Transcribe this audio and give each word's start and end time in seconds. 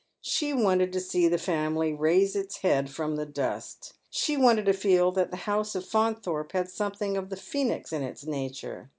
She 0.23 0.51
wanted 0.51 0.91
to 0.93 0.99
see 0.99 1.27
"the 1.27 1.37
family 1.37 1.93
raise 1.93 2.35
its 2.35 2.61
head 2.63 2.87
froaa 2.87 3.15
Y 3.15 3.17
.^r;§ 3.17 3.17
t)ead 3.17 3.17
Men's 3.17 3.29
i§hoeS. 3.29 3.33
the 3.33 3.41
dagt. 3.41 3.93
She 4.09 4.35
Wiinted 4.35 4.65
to 4.65 4.73
feel 4.73 5.11
that 5.11 5.29
the 5.29 5.37
house 5.37 5.75
of 5.75 5.83
Fauntiiorpe 5.85 6.55
h&A 6.55 6.65
something 6.67 7.17
of 7.17 7.29
the 7.29 7.37
phoenix 7.37 7.93
in 7.93 8.01
its 8.01 8.25
nature. 8.25 8.89